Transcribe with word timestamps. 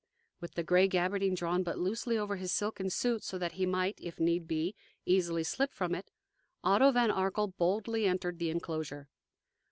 With 0.39 0.55
the 0.55 0.63
gray 0.63 0.87
gabardine 0.87 1.35
drawn 1.35 1.61
but 1.61 1.77
loosely 1.77 2.17
over 2.17 2.37
his 2.37 2.51
silken 2.51 2.89
suit, 2.89 3.23
so 3.23 3.37
that 3.37 3.51
he 3.51 3.67
might, 3.67 3.99
if 4.01 4.19
need 4.19 4.47
be, 4.47 4.73
easily 5.05 5.43
slip 5.43 5.75
from 5.75 5.93
it, 5.93 6.09
Otto 6.63 6.89
von 6.91 7.11
Arkell 7.11 7.49
boldly 7.49 8.07
entered 8.07 8.39
the 8.39 8.49
inclosure. 8.49 9.09